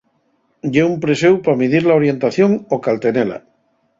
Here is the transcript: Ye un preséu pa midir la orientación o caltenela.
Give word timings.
Ye 0.77 0.85
un 0.85 0.95
preséu 1.03 1.37
pa 1.49 1.55
midir 1.59 1.83
la 1.87 1.99
orientación 2.01 2.57
o 2.79 2.83
caltenela. 2.89 3.41